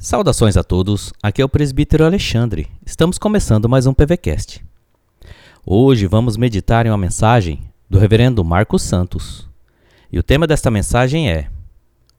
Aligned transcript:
Saudações 0.00 0.56
a 0.56 0.62
todos, 0.62 1.12
aqui 1.20 1.42
é 1.42 1.44
o 1.44 1.48
presbítero 1.48 2.04
Alexandre. 2.04 2.68
Estamos 2.86 3.18
começando 3.18 3.68
mais 3.68 3.84
um 3.84 3.92
PVCast. 3.92 4.64
Hoje 5.66 6.06
vamos 6.06 6.36
meditar 6.36 6.86
em 6.86 6.88
uma 6.88 6.96
mensagem 6.96 7.68
do 7.90 7.98
reverendo 7.98 8.44
Marcos 8.44 8.82
Santos. 8.82 9.50
E 10.10 10.16
o 10.16 10.22
tema 10.22 10.46
desta 10.46 10.70
mensagem 10.70 11.28
é 11.28 11.50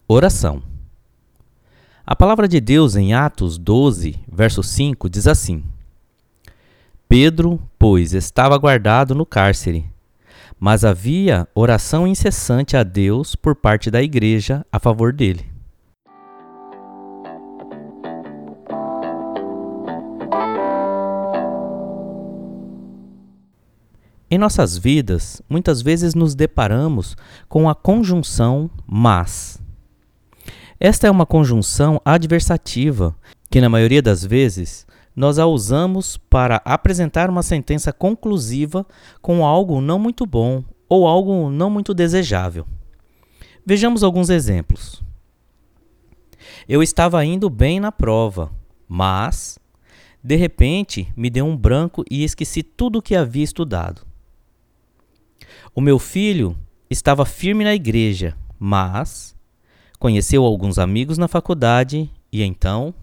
Oração. 0.10 0.62
A 2.06 2.14
palavra 2.18 2.50
de 2.50 2.60
Deus 2.60 2.98
em 2.98 3.14
Atos 3.14 3.58
12, 3.58 4.20
verso 4.30 4.62
5 4.62 5.10
diz 5.10 5.26
assim: 5.26 5.64
Pedro, 7.08 7.62
pois, 7.80 8.14
estava 8.14 8.58
guardado 8.58 9.16
no 9.16 9.26
cárcere, 9.26 9.86
mas 10.60 10.84
havia 10.84 11.48
oração 11.56 12.06
incessante 12.06 12.76
a 12.76 12.84
Deus 12.84 13.38
por 13.38 13.56
parte 13.56 13.90
da 13.90 14.04
igreja 14.04 14.66
a 14.70 14.80
favor 14.80 15.14
dele. 15.14 15.59
Em 24.32 24.38
nossas 24.38 24.78
vidas, 24.78 25.42
muitas 25.50 25.82
vezes 25.82 26.14
nos 26.14 26.36
deparamos 26.36 27.18
com 27.48 27.68
a 27.68 27.74
conjunção 27.74 28.70
mas. 28.86 29.60
Esta 30.80 31.08
é 31.08 31.12
uma 31.12 31.26
conjunção 31.26 32.00
adversativa 32.06 33.16
que, 33.50 33.60
na 33.60 33.68
maioria 33.68 34.04
das 34.04 34.24
vezes, 34.24 34.86
nós 35.16 35.40
a 35.40 35.48
usamos 35.48 36.16
para 36.16 36.62
apresentar 36.64 37.28
uma 37.28 37.42
sentença 37.42 37.92
conclusiva 37.92 38.86
com 39.20 39.44
algo 39.44 39.82
não 39.82 39.98
muito 39.98 40.28
bom 40.28 40.64
ou 40.88 41.08
algo 41.08 41.50
não 41.50 41.72
muito 41.72 41.92
desejável. 41.92 42.68
Vejamos 43.66 44.04
alguns 44.04 44.30
exemplos. 44.30 45.04
Eu 46.68 46.84
estava 46.84 47.26
indo 47.26 47.50
bem 47.50 47.80
na 47.80 47.92
prova, 47.92 48.52
mas 48.88 49.58
de 50.24 50.36
repente 50.36 51.12
me 51.18 51.32
deu 51.32 51.48
um 51.48 51.58
branco 51.58 52.06
e 52.12 52.24
esqueci 52.24 52.62
tudo 52.62 53.00
o 53.00 53.02
que 53.02 53.16
havia 53.16 53.44
estudado. 53.44 54.09
O 55.74 55.82
meu 55.82 56.00
filho 56.00 56.58
estava 56.90 57.26
firme 57.26 57.64
na 57.64 57.76
igreja, 57.76 58.36
mas 58.58 59.36
conheceu 60.00 60.44
alguns 60.44 60.80
amigos 60.80 61.18
na 61.18 61.28
faculdade 61.28 62.10
e 62.32 62.42
então. 62.42 62.94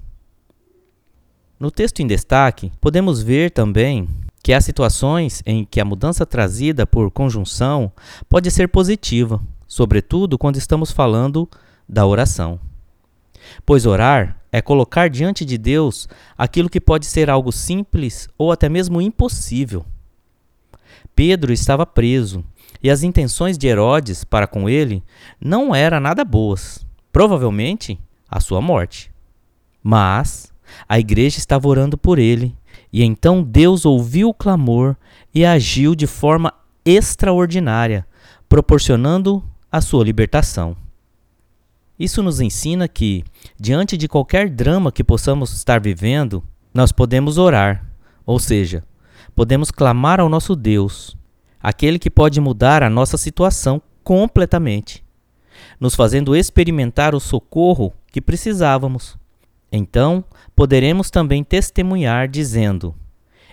No 1.59 1.71
texto 1.71 2.01
em 2.01 2.07
destaque, 2.07 2.73
podemos 2.81 3.23
ver 3.23 3.51
também 3.51 4.09
que 4.43 4.53
há 4.53 4.61
situações 4.61 5.43
em 5.47 5.65
que 5.65 5.81
a 5.81 5.85
mudança 5.85 6.27
trazida 6.27 6.87
por 6.87 7.11
conjunção 7.11 7.91
pode 8.29 8.51
ser 8.51 8.69
positiva, 8.69 9.41
sobretudo 9.67 10.37
quando 10.37 10.57
estamos 10.57 10.91
falando 10.91 11.49
da 11.89 12.05
oração. 12.05 12.61
Pois 13.65 13.87
orar 13.87 14.41
é 14.53 14.61
colocar 14.61 15.09
diante 15.09 15.45
de 15.45 15.57
Deus 15.57 16.09
aquilo 16.37 16.71
que 16.71 16.81
pode 16.81 17.07
ser 17.07 17.31
algo 17.31 17.53
simples 17.53 18.29
ou 18.37 18.51
até 18.51 18.69
mesmo 18.69 19.01
impossível. 19.01 19.85
Pedro 21.17 21.51
estava 21.51 21.87
preso 21.87 22.45
e 22.83 22.91
as 22.91 23.03
intenções 23.03 23.57
de 23.57 23.67
Herodes 23.67 24.23
para 24.23 24.47
com 24.47 24.69
ele 24.69 25.03
não 25.41 25.75
eram 25.75 25.99
nada 25.99 26.23
boas, 26.27 26.87
provavelmente 27.11 27.99
a 28.31 28.39
sua 28.39 28.61
morte. 28.61 29.11
Mas 29.83 30.53
a 30.87 30.99
igreja 30.99 31.39
estava 31.39 31.67
orando 31.67 31.97
por 31.97 32.19
ele, 32.19 32.55
e 32.93 33.03
então 33.03 33.43
Deus 33.43 33.87
ouviu 33.87 34.29
o 34.29 34.35
clamor 34.35 34.95
e 35.35 35.43
agiu 35.45 35.95
de 35.95 36.07
forma 36.07 36.53
extraordinária, 36.85 38.07
proporcionando 38.47 39.43
a 39.73 39.81
sua 39.81 40.05
libertação. 40.05 40.77
Isso 41.99 42.23
nos 42.23 42.41
ensina 42.41 42.87
que, 42.87 43.25
diante 43.59 43.97
de 43.97 44.07
qualquer 44.07 44.51
drama 44.51 44.93
que 44.93 45.03
possamos 45.03 45.55
estar 45.55 45.81
vivendo, 45.81 46.45
nós 46.75 46.93
podemos 46.93 47.39
orar, 47.39 47.87
ou 48.27 48.39
seja, 48.39 48.85
podemos 49.37 49.71
clamar 49.71 50.19
ao 50.19 50.31
nosso 50.31 50.57
Deus 50.57 51.15
aquele 51.61 51.99
que 51.99 52.09
pode 52.09 52.41
mudar 52.41 52.83
a 52.83 52.89
nossa 52.89 53.19
situação 53.19 53.83
completamente, 54.03 55.05
nos 55.79 55.95
fazendo 55.95 56.35
experimentar 56.35 57.15
o 57.15 57.21
socorro 57.21 57.93
que 58.11 58.21
precisávamos. 58.21 59.19
Então, 59.71 60.25
poderemos 60.55 61.11
também 61.11 61.45
testemunhar 61.45 62.29
dizendo: 62.29 62.95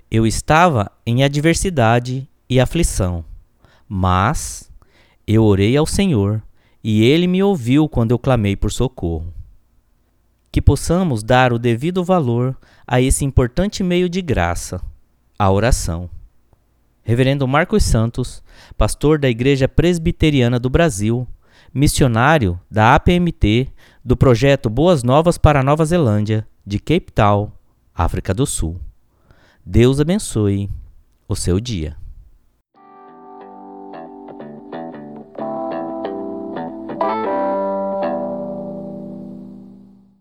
Eu 0.10 0.26
estava 0.26 0.90
em 1.06 1.24
adversidade 1.24 2.30
e 2.50 2.62
aflição, 2.62 3.26
mas 3.88 4.72
eu 5.28 5.44
orei 5.44 5.76
ao 5.76 5.86
Senhor 5.86 6.42
e 6.82 7.04
ele 7.04 7.28
me 7.28 7.44
ouviu 7.44 7.90
quando 7.90 8.12
eu 8.12 8.20
clamei 8.20 8.56
por 8.56 8.72
socorro. 8.72 9.34
Que 10.52 10.62
possamos 10.62 11.24
dar 11.24 11.52
o 11.52 11.60
devido 11.60 12.04
valor 12.04 12.56
a 12.88 13.02
esse 13.02 13.26
importante 13.26 13.82
meio 13.82 14.08
de 14.08 14.22
graça, 14.22 14.80
a 15.38 15.52
oração. 15.52 16.10
Reverendo 17.04 17.48
Marcos 17.48 17.84
Santos, 17.84 18.42
pastor 18.78 19.20
da 19.20 19.30
Igreja 19.30 19.68
Presbiteriana 19.68 20.60
do 20.60 20.70
Brasil, 20.70 21.28
missionário 21.74 22.60
da 22.70 22.96
APMT 22.96 23.70
do 24.04 24.16
projeto 24.16 24.70
Boas 24.70 25.04
Novas 25.04 25.38
para 25.38 25.60
a 25.60 25.64
Nova 25.64 25.84
Zelândia, 25.86 26.48
de 26.66 26.80
Cape 26.80 27.12
Town, 27.12 27.52
África 27.94 28.34
do 28.34 28.46
Sul. 28.46 28.80
Deus 29.66 30.00
abençoe 30.00 30.70
o 31.28 31.36
seu 31.36 31.60
dia. 31.60 32.03